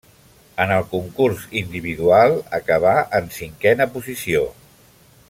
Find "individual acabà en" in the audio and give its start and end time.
1.61-3.29